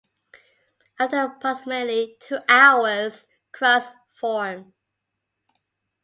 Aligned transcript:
After 0.99 1.17
approximately 1.17 2.17
two 2.21 2.39
hours, 2.49 3.27
crusts 3.51 3.93
form. 4.19 4.73